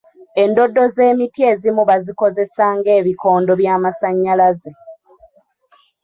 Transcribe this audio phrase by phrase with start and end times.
[0.43, 4.71] Endoddo z'emiti ezimu bazikozesa ng'ebikondo by'amasannyalaze.